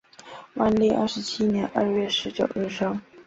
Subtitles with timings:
[0.55, 2.99] 万历二十七年二月十九日生。